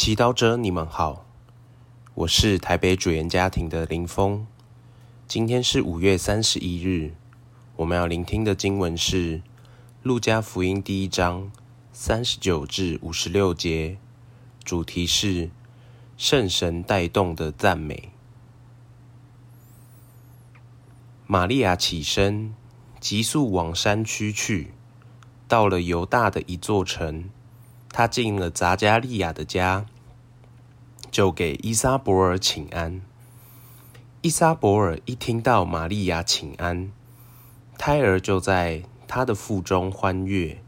[0.00, 1.26] 祈祷者，你们好，
[2.14, 4.46] 我是台北主言家庭的林峰。
[5.26, 7.14] 今天是五月三十一日，
[7.74, 9.38] 我们要聆听的经文是
[10.04, 11.50] 《路加福音》第一章
[11.92, 13.98] 三十九至五十六节，
[14.62, 15.50] 主题是
[16.16, 18.12] 圣神带动的赞美。
[21.26, 22.54] 玛利亚起身，
[23.00, 24.70] 急速往山区去，
[25.48, 27.28] 到了犹大的一座城。
[27.90, 29.86] 他进了匝加利亚的家，
[31.10, 33.00] 就给伊莎伯尔请安。
[34.20, 36.92] 伊莎伯尔一听到玛利亚请安，
[37.78, 40.60] 胎儿就在他的腹中欢悦。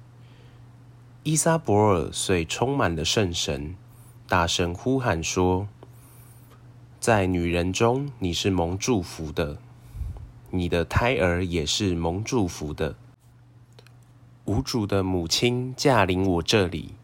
[1.23, 3.77] 伊莎伯尔遂充满了圣神，
[4.27, 5.69] 大声呼喊说
[6.98, 9.59] ：“在女人中你是蒙祝福的，
[10.50, 12.97] 你的胎儿也是蒙祝福的。
[14.47, 16.95] 无主的母亲驾临我这里。”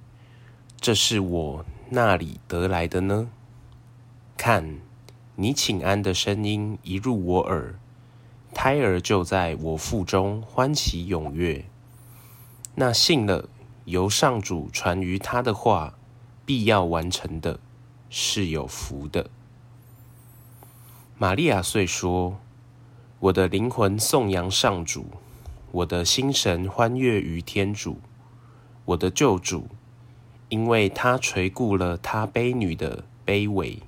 [0.78, 3.28] 这是我那里得来的呢？
[4.36, 4.78] 看，
[5.34, 7.78] 你请安的声音一入我耳，
[8.54, 11.64] 胎儿就在我腹中欢喜踊跃。
[12.76, 13.48] 那信了
[13.86, 15.94] 由上主传于他的话，
[16.44, 17.58] 必要完成的，
[18.10, 19.30] 是有福的。
[21.18, 22.38] 玛利亚遂说
[23.18, 25.06] ：“我的灵魂颂扬上主，
[25.72, 27.98] 我的心神欢跃于天主，
[28.84, 29.66] 我的救主。”
[30.48, 33.80] 因为他垂顾了他婢女的卑微，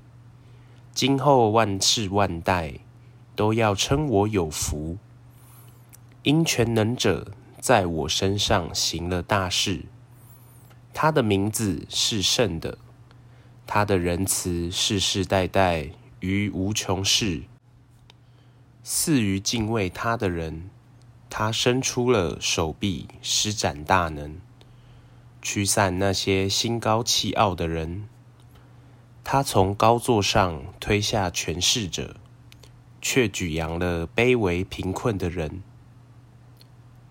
[0.92, 2.74] 今后万世万代
[3.36, 4.98] 都要称我有福。
[6.24, 9.84] 因全能者在我身上行了大事，
[10.92, 12.76] 他的名字是圣的，
[13.66, 17.44] 他的仁慈世世代代于无穷世。
[18.82, 20.68] 赐于敬畏他的人，
[21.30, 24.40] 他伸出了手臂，施展大能。
[25.40, 28.08] 驱散那些心高气傲的人，
[29.22, 32.16] 他从高座上推下权势者，
[33.00, 35.62] 却举扬了卑微贫困的人。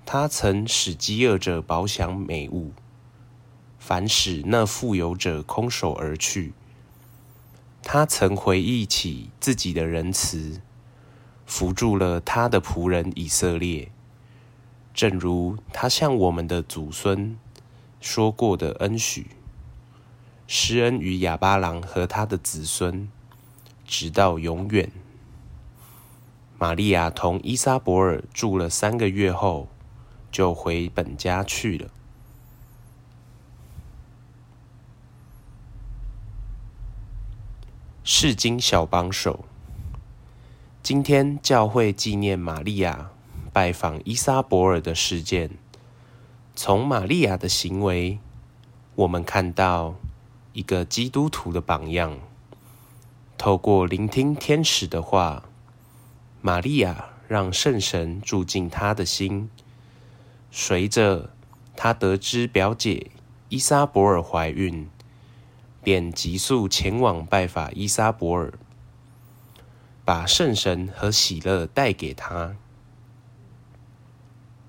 [0.05, 2.73] 他曾使饥饿者饱享美物，
[3.79, 6.53] 反使那富有者空手而去。
[7.81, 10.61] 他曾回忆起自己的仁慈，
[11.45, 13.91] 扶助了他的仆人以色列，
[14.93, 17.37] 正如他向我们的祖孙。
[18.07, 19.27] 说过的恩许，
[20.47, 23.09] 施恩于亚巴郎和他的子孙，
[23.85, 24.89] 直到永远。
[26.57, 29.67] 玛利亚同依撒伯尔住了三个月后，
[30.31, 31.89] 就回本家去了。
[38.05, 39.43] 世经小帮手，
[40.81, 43.11] 今天教会纪念玛利亚
[43.51, 45.49] 拜访依撒伯尔的事件。
[46.59, 48.17] 从玛利亚的行为，
[48.95, 49.93] 我们看到
[50.53, 52.17] 一个基督徒的榜样。
[53.37, 55.43] 透过聆听天使的话，
[56.41, 59.51] 玛利亚让圣神住进她的心。
[60.49, 61.29] 随着
[61.75, 63.11] 她得知表姐
[63.49, 64.89] 伊莎伯尔怀孕，
[65.83, 68.51] 便急速前往拜访伊莎伯尔，
[70.03, 72.55] 把圣神和喜乐带给她。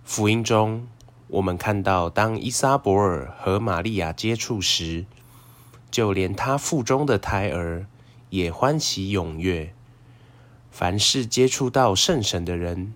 [0.05, 0.87] 福音中。
[1.29, 5.05] 我们看到，当伊莎伯尔和玛利亚接触时，
[5.91, 7.87] 就连她腹中的胎儿
[8.31, 9.75] 也欢喜踊跃。
[10.71, 12.95] 凡是接触到圣神的人，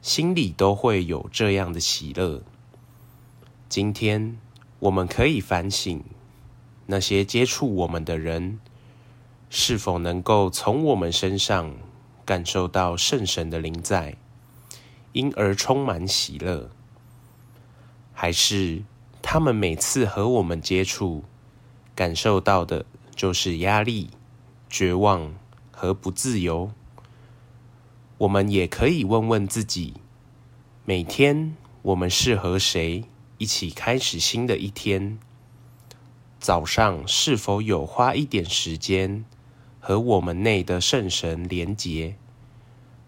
[0.00, 2.42] 心里都会有这样的喜乐。
[3.68, 4.38] 今天，
[4.78, 6.04] 我们可以反省，
[6.86, 8.60] 那些接触我们的人，
[9.50, 11.74] 是否能够从我们身上
[12.24, 14.16] 感受到圣神的临在，
[15.12, 16.70] 因而充满喜乐。
[18.20, 18.82] 还是
[19.22, 21.22] 他们每次和我们接触，
[21.94, 22.84] 感受到的
[23.14, 24.10] 就是压力、
[24.68, 25.32] 绝望
[25.70, 26.72] 和不自由。
[28.16, 29.94] 我们也可以问问自己：
[30.84, 33.04] 每天我们是和谁
[33.38, 35.16] 一起开始新的一天？
[36.40, 39.24] 早上是否有花一点时间
[39.78, 42.16] 和我们内的圣神连结，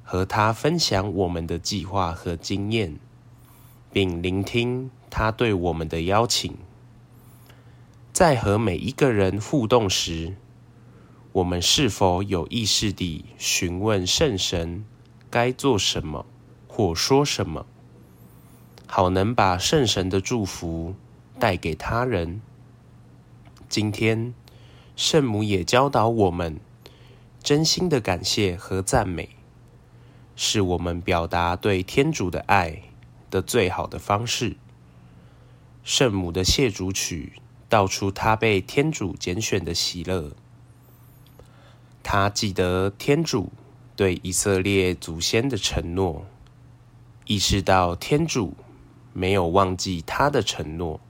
[0.05, 2.97] 和他分享我们的计划和经验，
[3.93, 6.57] 并聆听他对我们的邀请，
[8.13, 10.37] 在和每一个人互动时，
[11.33, 14.85] 我们是否有意识地询问圣神
[15.29, 16.25] 该做什么
[16.69, 17.67] 或说什么，
[18.87, 20.95] 好能把圣神的祝福
[21.39, 22.41] 带给他人？
[23.69, 24.35] 今天，
[24.97, 26.59] 圣母也教导我们，
[27.43, 29.29] 真心的感谢和赞美，
[30.35, 32.83] 是我们表达对天主的爱
[33.31, 34.57] 的最好的方式。
[35.83, 37.35] 圣母的谢主曲
[37.69, 40.33] 道出他被天主拣选的喜乐。
[42.03, 43.53] 他记得天主
[43.97, 46.27] 对以色列祖先的承诺，
[47.27, 48.55] 意识到天主
[49.13, 51.01] 没有忘记他的承诺。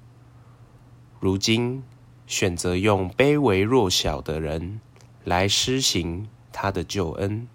[1.18, 1.82] 如今
[2.26, 4.80] 选择用卑微弱小的人
[5.24, 7.46] 来施行他的救恩。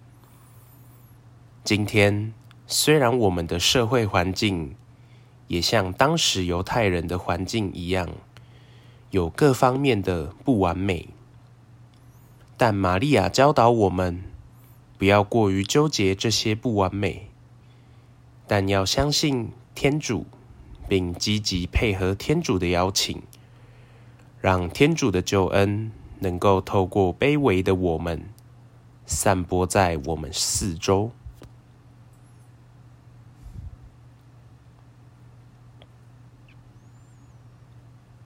[1.64, 2.32] 今天，
[2.66, 4.76] 虽然我们的社会环境
[5.48, 8.08] 也像当时犹太人的环境一样，
[9.10, 11.08] 有各方面的不完美。
[12.56, 14.22] 但玛利亚教导我们，
[14.98, 17.28] 不要过于纠结这些不完美，
[18.46, 20.26] 但要相信天主，
[20.88, 23.22] 并积极配合天主的邀请，
[24.40, 28.30] 让天主的救恩能够透过卑微的我们，
[29.04, 31.10] 散播在我们四周。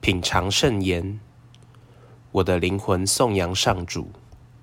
[0.01, 1.19] 品尝圣言，
[2.31, 4.11] 我的灵魂颂扬上主。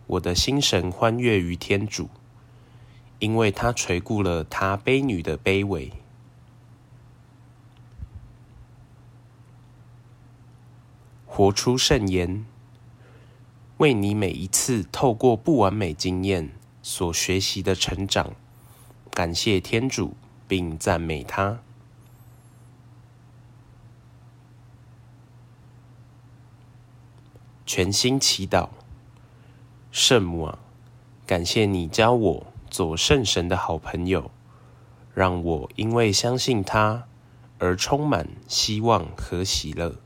[0.08, 2.08] 我的心神欢悦于天主，
[3.20, 5.92] 因为他垂顾了他婢女的卑微。
[11.24, 12.44] 活出圣言，
[13.76, 16.50] 为你每一次透过不完美经验
[16.82, 18.32] 所学习的成长，
[19.12, 20.16] 感谢天主，
[20.48, 21.60] 并赞美他。
[27.68, 28.70] 全心祈祷。
[29.92, 30.58] 圣母啊，
[31.26, 34.30] 感谢你教我做圣神的好朋友，
[35.12, 37.06] 让我因为相信他
[37.58, 39.96] 而充满希望和喜乐。